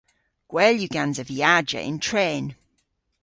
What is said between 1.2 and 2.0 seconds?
viajya yn